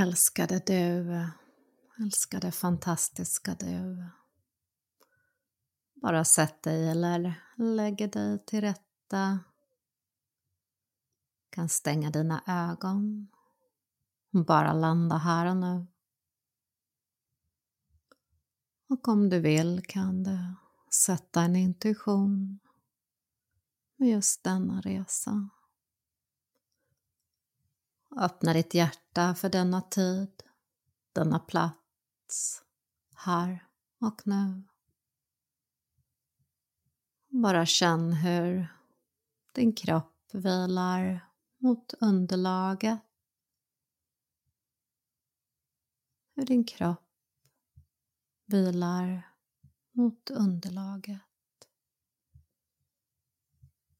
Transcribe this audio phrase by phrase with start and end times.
[0.00, 1.16] Älskade du,
[2.04, 4.04] älskade fantastiska du.
[5.94, 9.38] Bara sätt dig eller lägger dig till rätta.
[11.50, 13.28] Kan stänga dina ögon.
[14.30, 15.86] Bara landa här och nu.
[18.88, 20.38] Och om du vill kan du
[20.92, 22.58] sätta en intuition
[23.96, 25.48] med just denna resa.
[28.16, 30.42] Öppna ditt hjärta för denna tid,
[31.12, 32.62] denna plats,
[33.14, 33.66] här
[34.00, 34.62] och nu.
[37.28, 38.68] Bara känn hur
[39.54, 43.00] din kropp vilar mot underlaget.
[46.34, 47.10] Hur din kropp
[48.46, 49.30] vilar
[49.92, 51.20] mot underlaget.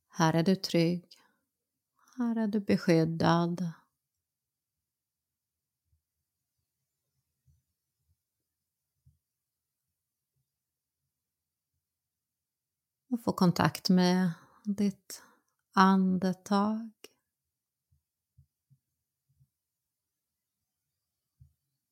[0.09, 1.21] Här är du trygg.
[2.17, 3.73] Här är du beskyddad.
[13.11, 14.31] Och få kontakt med
[14.65, 15.23] ditt
[15.75, 16.91] andetag.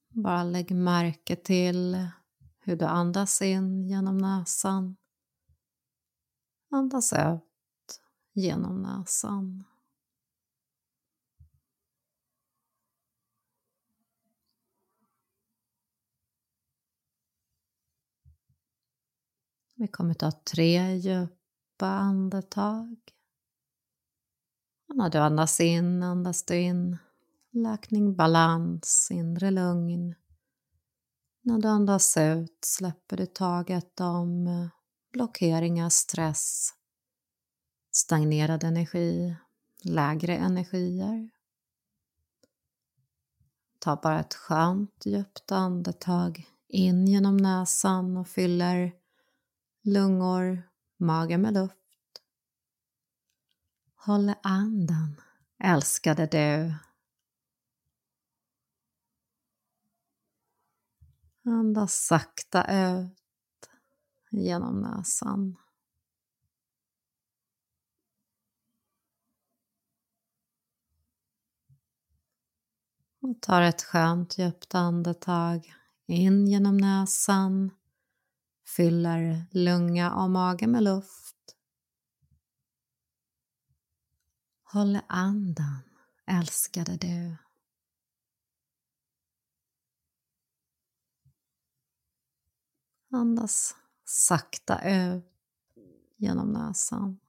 [0.08, 2.08] Bara lägg märke till
[2.58, 4.97] hur du andas in genom näsan.
[6.70, 8.00] Andas ut
[8.32, 9.64] genom näsan.
[19.80, 22.96] Vi kommer ta tre djupa andetag.
[24.88, 26.96] Och när du andas in andas du in
[27.50, 30.14] läkning, balans, inre lugn.
[31.42, 34.69] När du andas ut släpper du taget om
[35.12, 36.70] blockeringar, stress,
[37.91, 39.36] stagnerad energi,
[39.82, 41.30] lägre energier.
[43.78, 48.92] Ta bara ett skönt djupt andetag in genom näsan och fyller
[49.83, 50.62] lungor,
[50.97, 51.75] mage med luft.
[53.94, 55.21] Håll andan,
[55.59, 56.75] älskade du.
[61.50, 63.71] Andas sakta ut
[64.31, 65.56] genom näsan.
[73.21, 75.75] Och tar ett skönt djupt andetag
[76.06, 77.71] in genom näsan
[78.76, 81.36] fyller lunga och mage med luft.
[84.62, 85.80] Håll andan,
[86.26, 87.36] älskade du.
[93.10, 95.24] Andas sakta ut
[96.16, 97.20] genom näsan.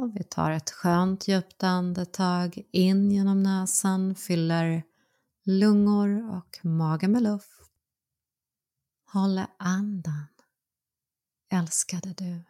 [0.00, 4.82] Och vi tar ett skönt djupt andetag in genom näsan, fyller
[5.44, 7.70] lungor och mage med luft.
[9.12, 10.26] Håll andan,
[11.52, 12.44] älskade du.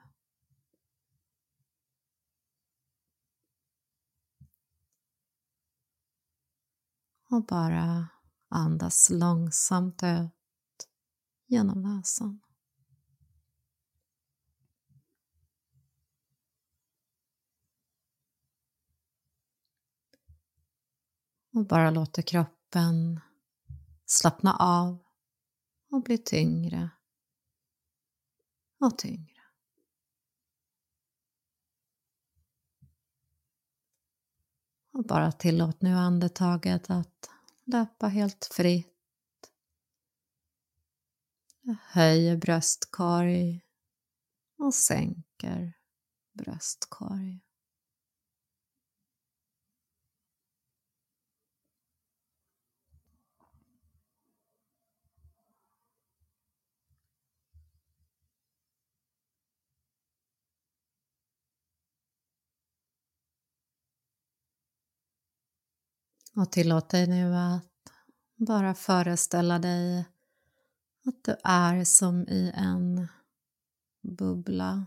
[7.30, 8.08] Och bara
[8.48, 10.88] andas långsamt ut
[11.46, 12.40] genom näsan.
[21.52, 23.20] Och bara låter kroppen
[24.06, 24.98] slappna av
[25.90, 26.90] och bli tyngre
[28.80, 29.40] och tyngre.
[34.92, 37.30] Och bara tillåt nu andetaget att
[37.64, 38.86] löpa helt fritt.
[41.62, 43.64] Jag höjer bröstkorg
[44.58, 45.72] och sänker
[46.32, 47.40] bröstkorg.
[66.36, 67.64] Och tillåt dig nu att
[68.36, 70.04] bara föreställa dig
[71.06, 73.08] att du är som i en
[74.02, 74.86] bubbla.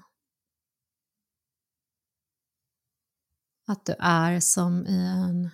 [3.66, 5.50] Att du är som i en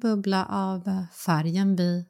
[0.00, 2.08] bubbla av färgen vit.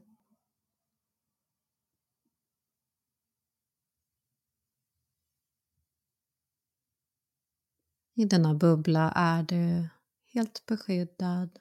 [8.17, 9.89] I denna bubbla är du
[10.27, 11.59] helt beskyddad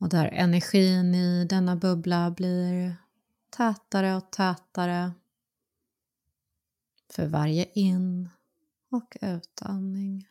[0.00, 2.96] Och där energin i denna bubbla blir
[3.50, 5.12] tätare och tätare.
[7.12, 8.28] för varje in
[8.90, 10.29] och utandning.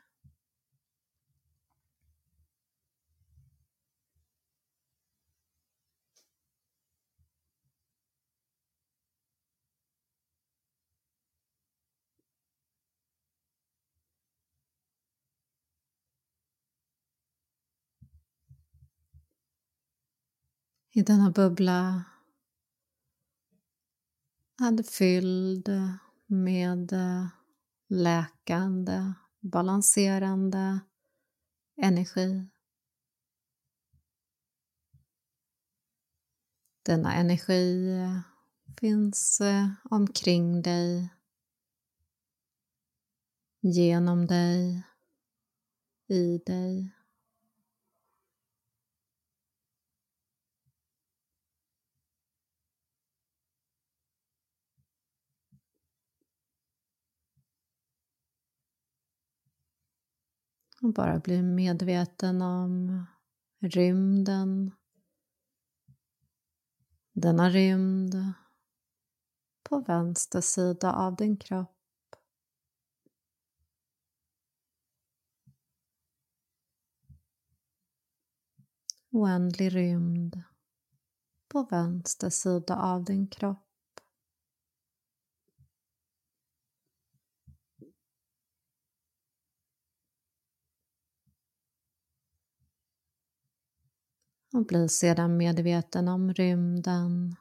[20.92, 22.04] I denna bubbla
[24.62, 25.70] är fylld
[26.26, 27.28] med eh,
[27.88, 30.80] läkande, balanserande
[31.82, 32.50] energi.
[36.86, 38.20] Denna energi eh,
[38.80, 41.14] finns eh, omkring dig,
[43.62, 44.84] genom dig,
[46.08, 46.99] i dig.
[60.82, 63.06] Och bara bli medveten om
[63.60, 64.72] rymden.
[67.14, 68.34] Denna rymd
[69.64, 71.76] på vänster sida av din kropp.
[79.12, 80.44] Oändlig rymd
[81.48, 83.69] på vänster sida av din kropp.
[94.60, 97.36] Och bli sedan medveten om rymden.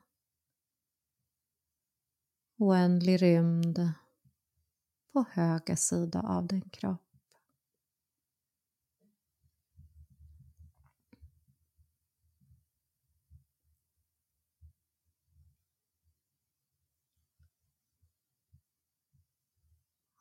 [2.59, 3.93] Oändlig rymd
[5.13, 7.01] på höger sida av din kropp.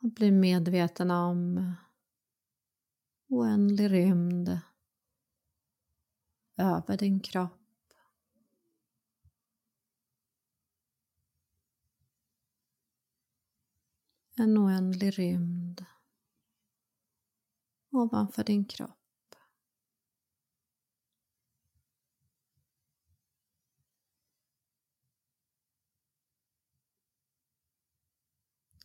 [0.01, 1.73] Och bli medveten om
[3.27, 4.59] oändlig rymd
[6.57, 7.53] över din kropp.
[14.35, 15.85] En oändlig rymd
[17.91, 18.97] ovanför din kropp.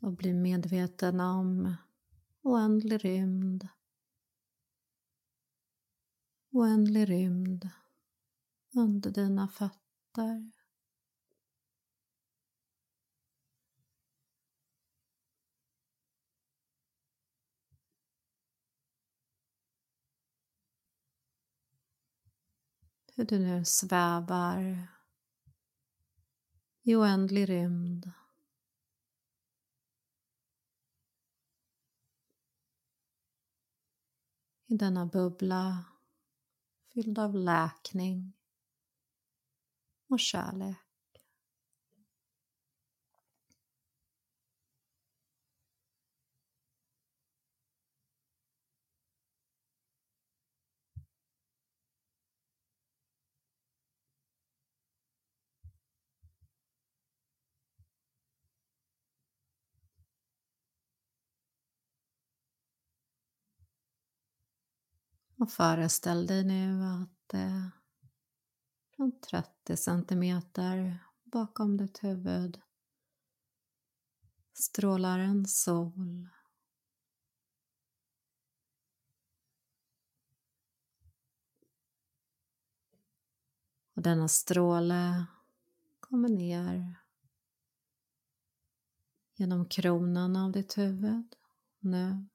[0.02, 1.74] och bli medveten om
[2.42, 3.68] oändlig rymd
[6.52, 7.70] oändlig rymd
[8.74, 10.52] under dina fötter.
[23.14, 24.88] Hur du nu svävar
[26.82, 28.12] i oändlig rymd.
[34.66, 35.91] I denna bubbla
[36.94, 38.32] fylld av läkning
[40.08, 40.81] och kärlek.
[65.42, 67.66] Och föreställ dig nu att eh,
[68.96, 72.60] från 30 centimeter bakom ditt huvud
[74.52, 76.28] strålar en sol.
[83.94, 85.26] Och denna stråle
[86.00, 86.94] kommer ner
[89.34, 91.36] genom kronan av ditt huvud
[91.78, 92.26] nu.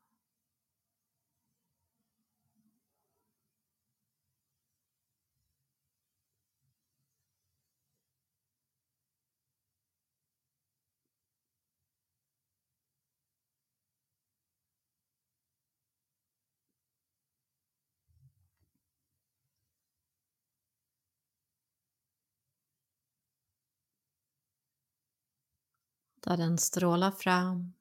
[26.28, 27.74] Där den strålar fram.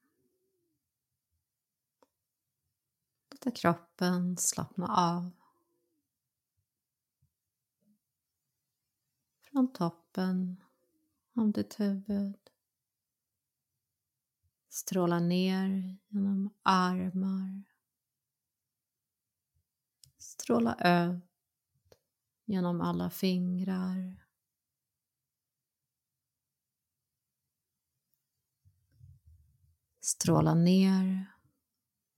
[3.31, 5.31] Låta kroppen slappna av.
[9.41, 10.65] Från toppen
[11.35, 12.51] av ditt huvud.
[14.69, 17.63] Stråla ner genom armar.
[20.19, 21.23] Stråla ut
[22.45, 24.26] genom alla fingrar.
[30.07, 31.27] Stråla ner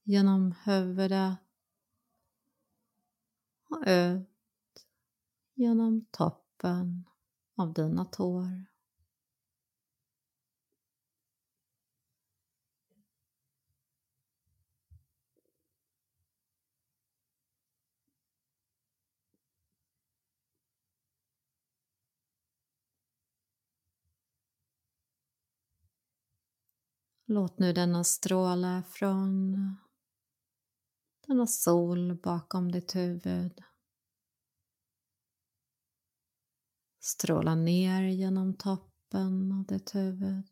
[0.03, 1.37] genom huvudet
[3.69, 4.29] och ut
[5.53, 7.05] genom toppen
[7.57, 8.65] av dina tår.
[27.31, 29.55] Låt nu denna stråle från
[31.27, 33.63] denna sol bakom ditt huvud
[36.99, 40.47] stråla ner genom toppen av ditt huvud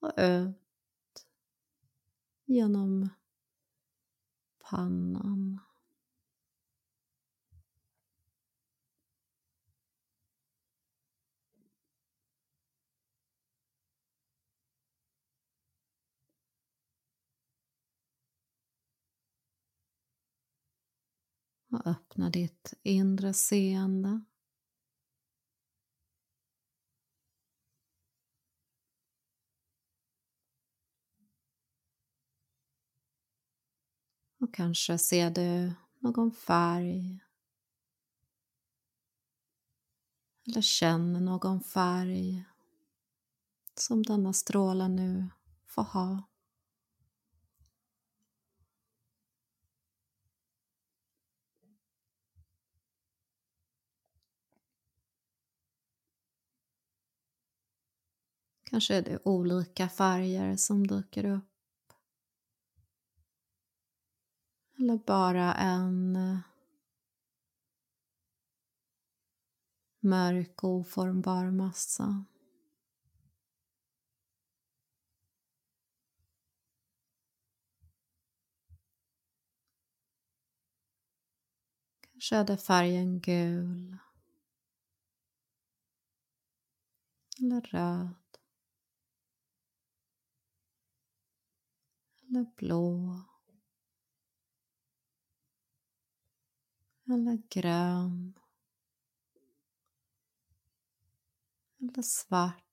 [0.00, 1.26] och ut
[2.44, 3.08] genom
[4.70, 5.60] pannan.
[21.70, 24.20] Och öppna ditt inre seende.
[34.40, 37.20] Och kanske ser du någon färg
[40.46, 42.44] eller känner någon färg
[43.74, 45.28] som denna stråle nu
[45.66, 46.22] får ha.
[58.70, 61.44] Kanske är det olika färger som dyker upp.
[64.78, 66.38] Eller bara en eh,
[70.00, 72.24] mörk oformbar massa.
[82.00, 83.96] Kanske är det färgen gul
[87.40, 88.17] eller röd
[92.28, 93.20] eller blå.
[97.06, 98.38] Eller grön.
[101.80, 102.64] Eller svart.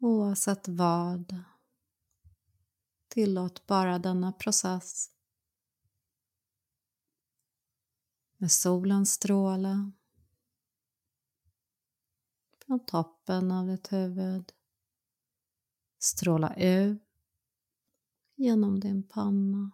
[0.00, 1.44] Oavsett vad,
[3.08, 5.10] tillåt bara denna process.
[8.36, 9.90] Med solens stråle
[12.68, 14.52] från toppen av ditt huvud
[15.98, 17.02] stråla ut
[18.34, 19.70] genom din panna.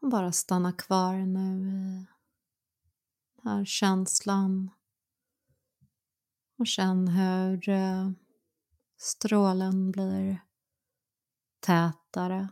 [0.00, 2.06] Och bara stanna kvar nu i
[3.42, 4.70] den här känslan
[6.56, 8.10] och känn hur eh,
[8.96, 10.40] strålen blir
[11.60, 12.48] tätare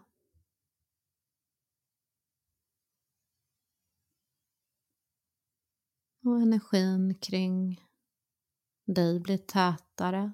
[6.25, 7.85] och energin kring
[8.85, 10.33] dig blir tätare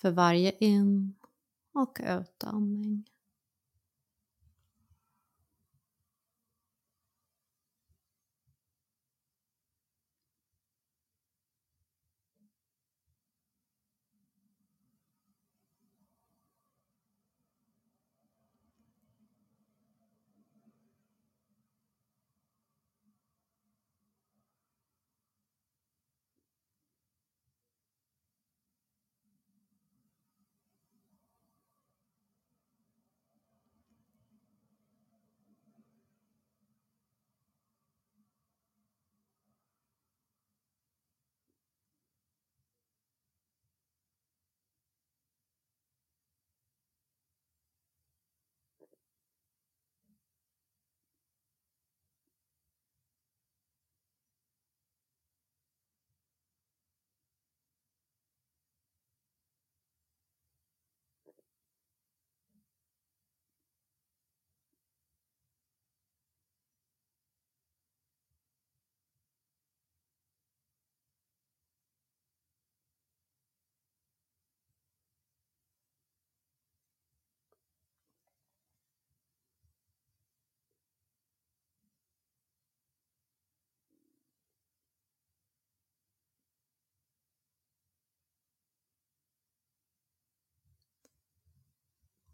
[0.00, 1.14] för varje in
[1.72, 3.15] och utandning.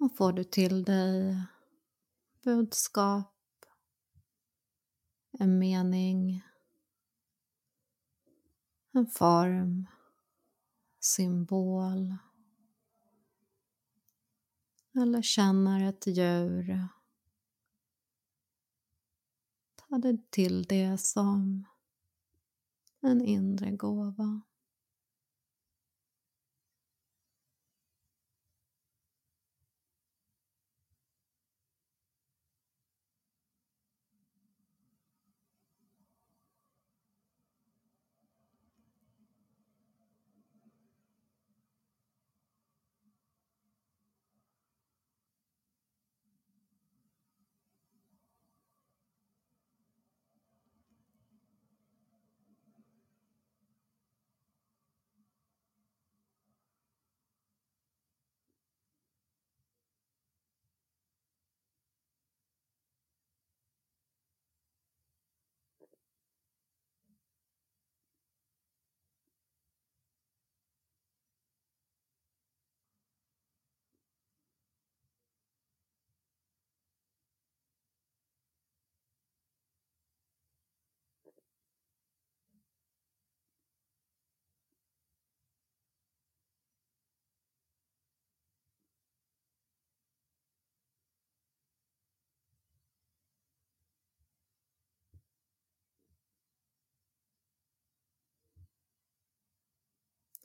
[0.03, 1.37] Och får du till dig?
[2.45, 3.35] Budskap,
[5.39, 6.43] en mening,
[8.93, 9.87] en form,
[11.01, 12.17] symbol?
[14.95, 16.89] Eller känner ett djur?
[19.77, 21.65] Ta det till det som
[23.01, 24.41] en inre gåva.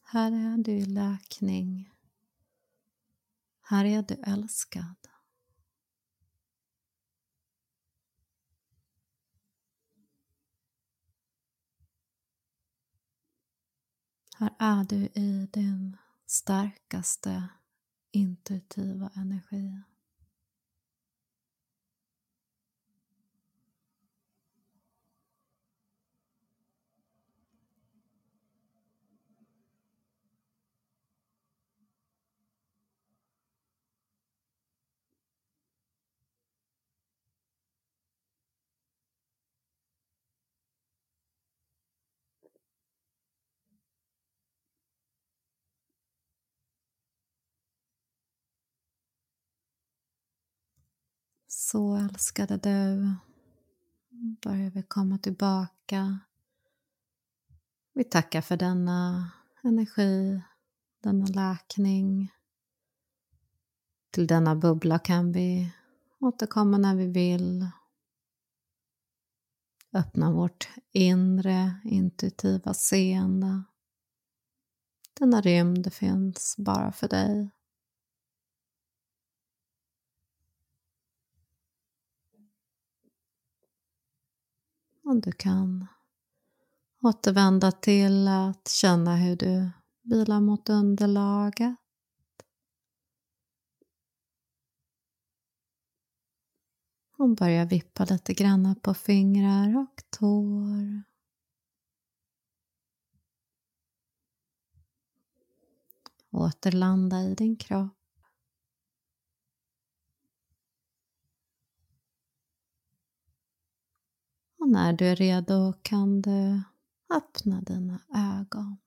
[0.09, 1.89] Här är du i läkning.
[3.61, 4.95] Här är du älskad.
[14.37, 17.49] Här är du i din starkaste
[18.11, 19.81] intuitiva energi.
[51.47, 53.11] Så älskade du.
[54.43, 56.19] Börjar vi komma tillbaka.
[57.93, 59.31] Vi tackar för denna
[59.63, 60.41] energi,
[61.03, 62.31] denna läkning.
[64.11, 65.73] Till denna bubbla kan vi
[66.19, 67.69] återkomma när vi vill.
[69.93, 73.63] Öppna vårt inre intuitiva seende.
[75.19, 77.49] Denna rymd finns bara för dig.
[85.07, 85.87] Och du kan
[87.01, 89.69] återvända till att känna hur du
[90.03, 91.75] vilar mot underlaget.
[97.17, 101.03] Hon börja vippa lite grann på fingrar och tår.
[106.31, 107.97] Återlanda i din kropp.
[114.59, 116.61] Och när du är redo kan du
[117.15, 118.77] öppna dina ögon.